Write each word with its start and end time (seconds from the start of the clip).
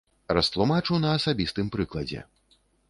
Растлумачу 0.37 0.97
на 1.03 1.13
асабістым 1.19 1.65
прыкладзе. 1.77 2.29